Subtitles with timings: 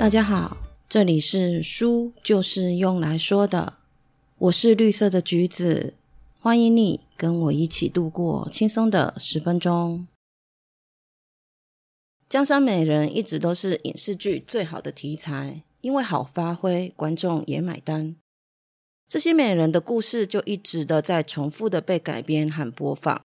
[0.00, 0.56] 大家好，
[0.88, 3.74] 这里是书就是用来说的，
[4.38, 5.92] 我是绿色的橘子，
[6.40, 10.06] 欢迎你跟我一起度过轻松的十分钟。
[12.30, 18.16] 江山美人一直都是影视剧最好的题材，因为好发挥，观众也买单。
[19.06, 23.22] 这些美人的故事就一直的在重复的被改编和播放，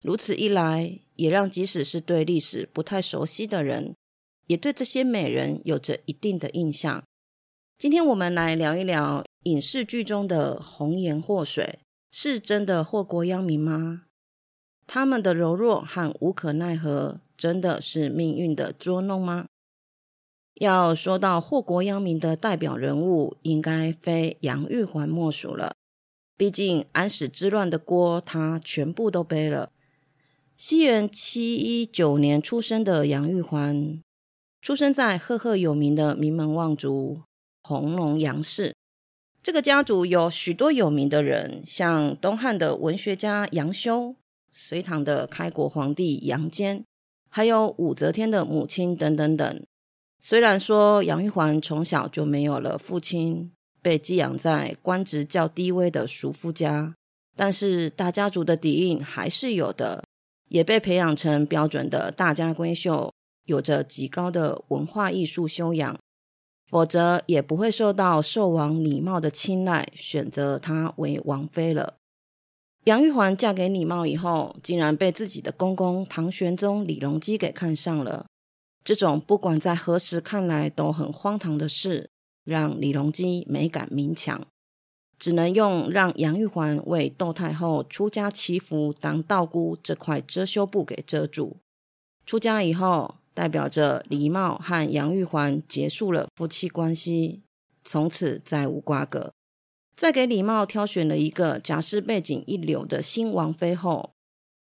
[0.00, 3.94] 如此一来，也让即使是对历史不太熟悉的人。
[4.46, 7.02] 也对这些美人有着一定的印象。
[7.78, 14.02] 今天我们来聊一聊影视剧中的红颜祸水，是真的祸国殃民吗？
[14.86, 19.46] 他们的柔弱和无可奈何，真的是命运的捉弄吗？
[20.56, 25.72] 要说到祸国殃民的代表人物，应该非杨玉环莫属了。
[26.36, 29.70] 毕竟安史之乱的锅，他全部都背了。
[30.56, 34.00] 西元七一九年出生的杨玉环。
[34.62, 37.22] 出生在赫赫有名的名门望族
[37.64, 38.72] 弘农杨氏，
[39.42, 44.14] 这个家族有许多有名的人，像东汉的文学家杨修、
[44.52, 46.84] 隋唐的开国皇帝杨坚，
[47.28, 49.62] 还有武则天的母亲等等等。
[50.20, 53.50] 虽然说杨玉环从小就没有了父亲，
[53.82, 56.94] 被寄养在官职较低微的叔父家，
[57.34, 60.04] 但是大家族的底蕴还是有的，
[60.50, 63.12] 也被培养成标准的大家闺秀。
[63.44, 65.98] 有着极高的文化艺术修养，
[66.70, 71.94] 否则也不会受到寿王李茂的青睐，选择她为王妃了。
[72.84, 78.26] 杨玉环嫁给李茂以后，竟然被自己的公公唐玄宗李隆基给看上了。
[78.84, 82.10] 这种不管在何时看来都很荒唐的事，
[82.44, 84.46] 让李隆基没敢明抢，
[85.18, 91.58] 只能用让杨玉环为窦太后出家祈福当道姑这块遮羞布给遮住。
[92.24, 93.16] 出家以后。
[93.34, 97.42] 代表着李茂和杨玉环结束了夫妻关系，
[97.84, 99.32] 从此再无瓜葛。
[99.96, 104.10] 在给李茂挑选了一个家世背景一流的新王妃后，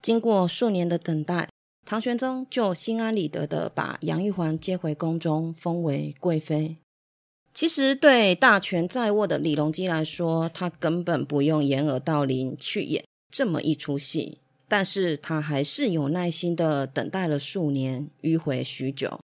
[0.02, 1.48] 经过数年的等待，
[1.86, 6.76] 唐玄宗就心安理得的把杨玉环接回宫中，封为贵妃。
[7.52, 14.38] 其实对大权在握的李隆基来说，他根本不用掩耳盗铃去演这么一出戏。
[14.76, 19.20] 但是他还是有耐心的等待了数年，迂回许久，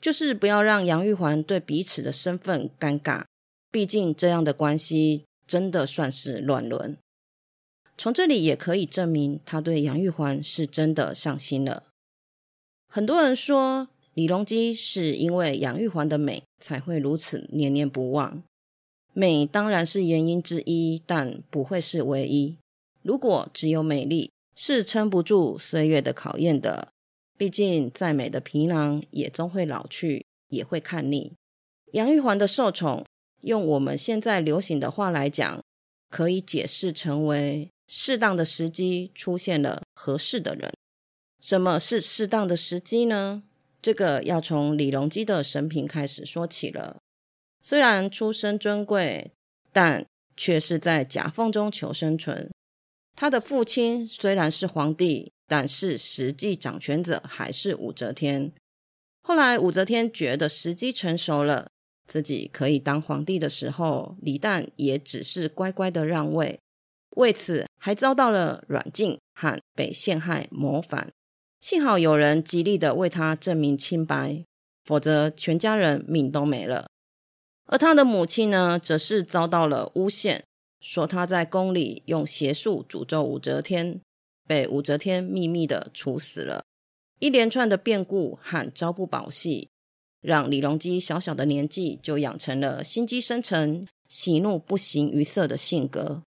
[0.00, 3.24] 就是不要让杨玉环对彼此的身份尴尬。
[3.72, 6.96] 毕竟这样的关系真的算是乱伦。
[7.98, 11.82] 从这里也可以证明他对杨玉环是真的上心了。
[12.88, 18.40] 很多人说李隆基是因为杨玉环的美才会如此念念不忘，
[19.12, 22.56] 美当然是原因之一，但不会是唯一。
[23.02, 26.88] 如果只有美丽，是撑不住岁月的考验的，
[27.36, 31.32] 毕竟再美的皮囊也终会老去，也会看腻。
[31.92, 33.04] 杨玉环的受宠，
[33.40, 35.62] 用我们现在流行的话来讲，
[36.10, 40.72] 可以解释成为适当的时机出现了合适的人。
[41.40, 43.42] 什么是适当的时机呢？
[43.80, 46.98] 这个要从李隆基的生平开始说起了。
[47.60, 49.32] 虽然出身尊贵，
[49.72, 52.50] 但却是在夹缝中求生存。
[53.14, 58.52] 他的父亲虽然是皇帝，但是实际掌权者还是武则天。
[59.22, 61.68] 后来武则天觉得时机成熟了，
[62.08, 66.58] 自己可以当皇帝的时候，李旦也只是乖乖的让位，
[67.16, 71.12] 为此还遭到了软禁和被陷害谋反。
[71.60, 74.44] 幸好有人极力的为他证明清白，
[74.84, 76.88] 否则全家人命都没了。
[77.66, 80.42] 而他的母亲呢，则是遭到了诬陷。
[80.82, 84.00] 说他在宫里用邪术诅咒武则天，
[84.48, 86.64] 被武则天秘密的处死了。
[87.20, 89.68] 一连串的变故和朝不保夕，
[90.20, 96.24] 让李隆基小小的年纪就养成了心机深沉、喜怒不形于色的性格。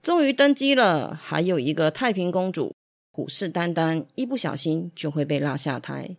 [0.00, 2.74] 终于登基了，还有一个太平公主，
[3.12, 6.16] 虎视眈眈，一不小心就会被拉下台。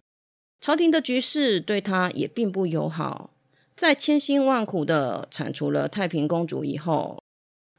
[0.61, 3.31] 朝廷的局势对他也并不友好，
[3.75, 7.17] 在千辛万苦的铲除了太平公主以后。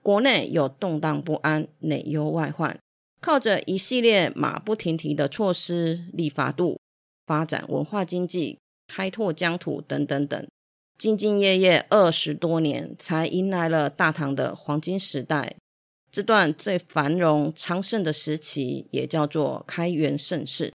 [0.08, 2.78] 国内有动荡不安、内忧外患，
[3.20, 6.81] 靠着一系列马不停蹄的措施，立法度、
[7.26, 10.49] 发展文化经济、开拓疆土等等等，
[10.99, 15.55] 兢兢业业二十多年，才迎来了大唐的黄金时代。
[16.11, 20.72] 这段最繁荣昌盛的时期，也叫做开元盛世。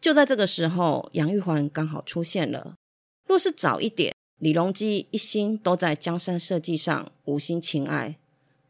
[0.00, 2.76] 就在这个时候，杨玉环刚好出现了。
[3.26, 8.16] 若是早一点，李隆基一心都在江山社稷上，无心情爱。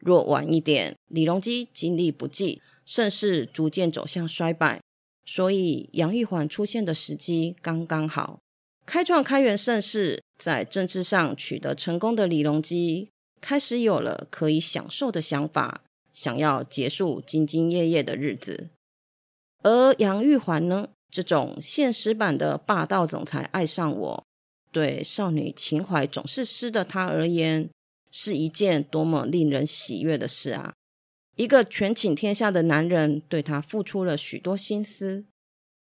[0.04, 4.82] 若晚一点，李隆基精力不济，盛世逐渐走向衰败，
[5.24, 8.38] 所以杨玉环出现的时机刚刚好。
[8.84, 13.08] 开创开元盛世，在政治上取得成功的李隆基，
[13.40, 15.80] 开始有了可以享受的想法，
[16.12, 18.68] 想要结束兢兢业业的日子。
[19.62, 24.24] 而杨玉环呢，这种现实版的霸道总裁爱上我，
[24.70, 27.70] 对少女情怀总是湿的他而言，
[28.14, 30.72] 是一件多么令人喜悦的事啊！
[31.34, 35.24] 一个权倾天下的男人，对他付出了许多心思，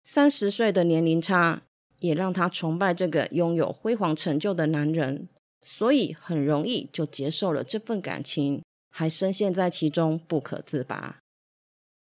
[0.02, 1.64] 三十岁的年龄差。
[2.00, 5.30] 也让他崇拜这个拥有辉煌成就的男人，
[5.62, 11.20] 所以很容易就接受了这份感情，还深陷在其中不可自拔。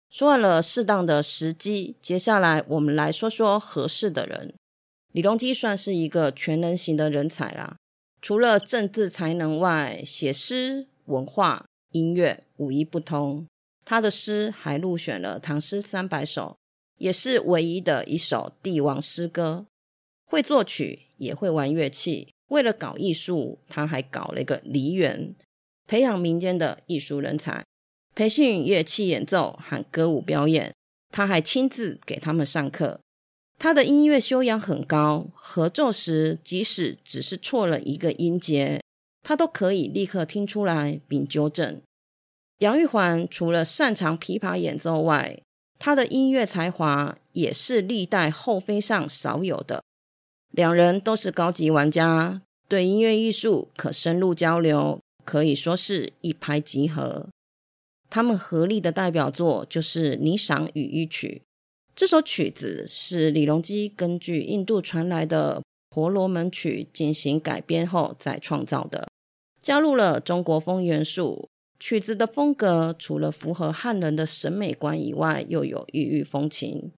[0.09, 4.55] 说完了适当的时机，接下来我们来说说合适的人。
[5.11, 7.77] 李隆基算是一个全能型的人才啦，
[8.21, 13.47] 除了政治才能外，写诗、文化、音乐五一不通。
[13.85, 16.43] 他的诗还入选了《唐诗三百首》，
[16.99, 19.67] 也是唯一的一首帝王诗歌。
[20.27, 22.29] 会作曲，也会玩乐器。
[22.49, 25.35] 为了搞艺术，他还搞了一个梨园，
[25.87, 27.65] 培养民间的艺术人才，
[28.15, 30.75] 培训乐器演奏和歌舞表演。
[31.11, 33.01] 他还亲自给他们上课。
[33.59, 38.81] 他的音乐修养很高，合奏时即使只是错了一个音节，
[39.23, 41.83] 他都可以立刻听出来并纠正。
[42.59, 45.43] 杨玉环除了擅长琵琶演奏外，
[45.81, 49.83] 他的音乐才华也是历代后妃上少有的。
[50.53, 57.29] 两人都是高级玩家，对音乐艺术可深入交流，可以说是一拍即合。
[58.09, 61.43] 他们合力的代表作就是《霓裳羽衣曲》。
[61.99, 65.61] 这首曲子是李隆基根据印度传来的
[65.91, 69.09] 婆罗门曲进行改编后再创造的，
[69.61, 71.49] 加入了中国风元素。
[71.81, 76.93] 曲子的风格除了符合汉人的审美观以外，又有异域风情。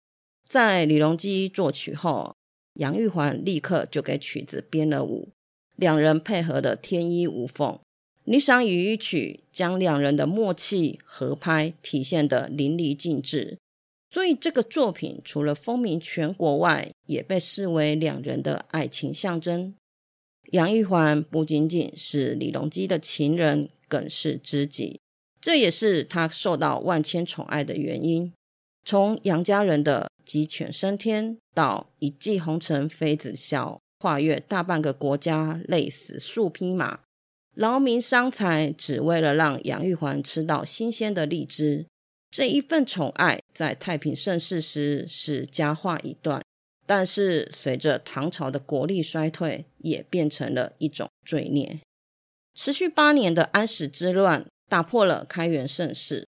[0.47, 2.37] 在李隆基作曲后。
[2.75, 5.31] 杨玉环立刻就给曲子编了舞，
[5.77, 7.79] 两人配合的天衣无缝。
[8.31, 13.59] 《霓裳羽衣曲》将两人的默契合拍体现得淋漓尽致，
[14.13, 19.75] 所以这个作品除了风靡全国外，也被视为两人的爱情象征。
[20.53, 25.01] 杨玉环不仅仅是李隆基的情人，更是知己，
[25.41, 28.33] 这也是他受到万千宠爱的原因。
[28.85, 37.01] 从杨家人的鸡犬升天，到一骑红尘妃子笑，跨越大半个国家，累死数匹马，
[37.55, 41.87] 劳民伤财，只为了让杨玉环吃到新鲜的荔枝。
[42.31, 46.43] 这一份宠爱，在太平盛世时是佳话一段，
[46.87, 51.81] 但是随着唐朝的国力衰退，也变成了一种罪孽。
[52.55, 56.27] 持续八年的安史之乱，打破了开元盛世。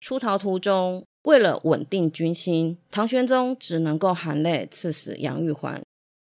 [0.00, 1.04] 出逃途中。
[1.24, 5.80] 为了稳定军心，唐玄宗只能够含泪赐死杨玉环，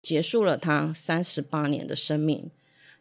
[0.00, 2.50] 结束了他三十八年的生命。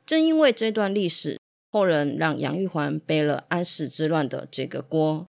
[0.06, 1.40] 正因为这段历史，
[1.72, 5.26] 后人让杨玉环背了安史之乱的这个锅，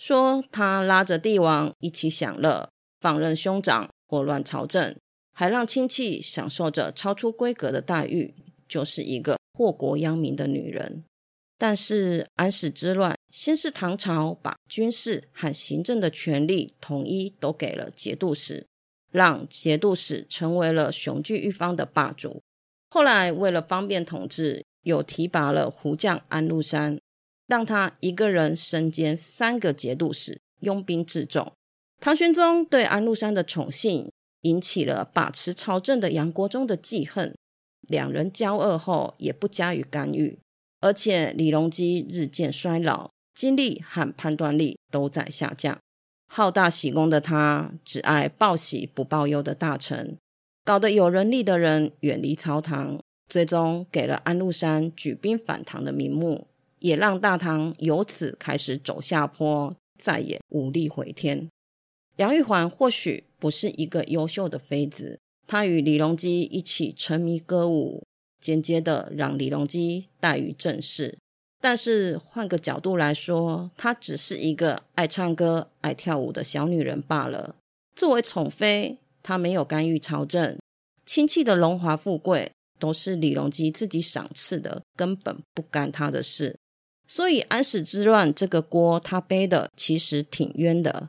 [0.00, 2.70] 说他拉着帝王一起享乐，
[3.02, 4.96] 放任兄长祸乱朝政，
[5.34, 8.34] 还让亲戚享受着超出规格的待遇，
[8.66, 11.04] 就是一个祸国殃民的女人。
[11.58, 18.66] 但是安史之乱，先是唐朝把军事和行政的权力统一都给了节度使，
[19.12, 22.40] 让节度使成为了雄踞一方的霸主。
[22.88, 26.98] 后来为了方便统治，又提拔了胡将安禄山，
[27.50, 31.52] 让他一个人身兼三个节度使，拥兵自重。
[31.98, 34.08] 唐玄宗对安禄山的宠幸，
[34.42, 37.34] 引起了把持朝政的杨国忠的记恨。
[37.80, 40.38] 两人交恶后，也不加以干预。
[40.80, 45.76] 而且李隆基日渐衰老，精力和判断力都在下降。
[46.28, 50.16] 好大喜功的他，只爱报喜不报忧的大臣，
[50.64, 56.46] 搞得有能力的人远离朝堂，最终给了安禄山举兵反唐的名目，
[56.80, 61.48] 也让大唐由此开始走下坡，再也无力回天。
[62.16, 68.02] 杨玉环或许不是一个优秀的妃子，她与李隆基一起沉迷歌舞。
[68.40, 71.18] 间接的让李隆基怠于政事，
[71.60, 77.54] 但是换个角度来说，她只是一个爱唱歌、爱跳舞的小女人罢了。
[77.94, 80.58] 作为宠妃，她没有干预朝政，
[81.04, 86.56] 亲戚的荣华富贵都是李隆基自己赏赐的，根本不干她的事。
[87.10, 91.08] 所以安史之乱这个锅，他背的其实挺冤的。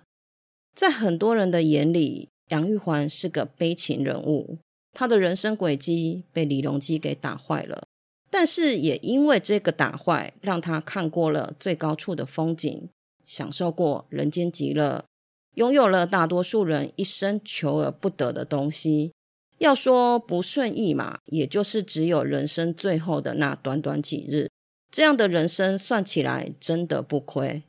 [0.76, 4.58] 在很多人的眼里，杨玉环是个悲情人物。
[4.94, 7.84] 他的人生轨迹被李隆基给打坏了，
[8.32, 12.90] 但是也因为这个打坏，让他看过了最高处的风景，
[13.24, 15.06] 享受过人间极乐，
[15.54, 19.14] 拥有了大多数人一生求而不得的东西，
[19.60, 24.50] 要说不顺意嘛，也就是只有人生最后的那短短几日，
[24.92, 27.64] 这样的人生算起来真的不亏。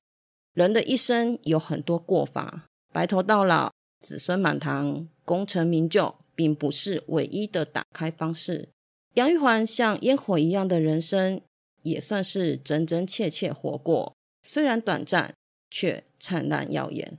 [0.54, 8.68] 人的一生有很多过法，白头到老、子孙满堂、功成名就，并不是唯一的打开方式。
[9.14, 11.40] 杨玉环像烟火一样的人生，
[11.82, 15.32] 也算是真真切切活过，虽然短暂，
[15.70, 17.18] 却灿烂耀眼。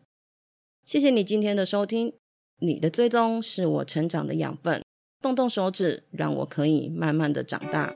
[0.85, 2.13] 谢谢你今天的收听。
[2.59, 4.83] 你的追踪是我成长的养分，
[5.21, 7.95] 动动手指，让我可以慢慢的长大。